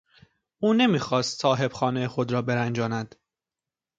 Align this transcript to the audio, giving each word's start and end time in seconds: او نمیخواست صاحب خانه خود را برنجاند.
او 0.59 0.73
نمیخواست 0.73 1.41
صاحب 1.41 1.73
خانه 1.73 2.07
خود 2.07 2.31
را 2.31 2.41
برنجاند. 2.41 3.15